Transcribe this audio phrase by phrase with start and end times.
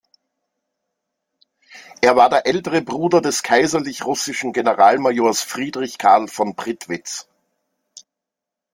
[2.01, 7.27] Er war der ältere Bruder des kaiserlich russischen Generalmajors Friedrich Karl von Prittwitz.